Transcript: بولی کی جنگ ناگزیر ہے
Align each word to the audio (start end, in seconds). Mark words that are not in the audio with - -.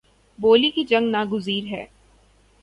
بولی 0.39 0.69
کی 0.71 0.83
جنگ 0.83 1.11
ناگزیر 1.11 1.65
ہے 1.65 1.85